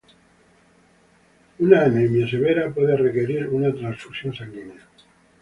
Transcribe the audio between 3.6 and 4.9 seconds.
transfusión sanguínea.